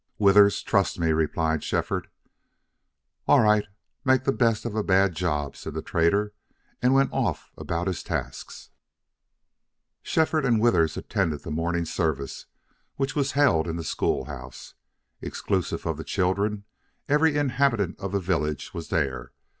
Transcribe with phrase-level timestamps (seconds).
[0.17, 2.07] "Withers, trust me," replied Shefford.
[3.27, 3.65] "All right.
[4.03, 6.33] Make the best of a bad job," said the trader,
[6.81, 8.71] and went off about his tasks.
[10.01, 12.47] Shefford and Withers attended the morning service,
[12.95, 14.73] which was held in the school house.
[15.21, 16.63] Exclusive of the children
[17.07, 19.33] every inhabitant of the village was there.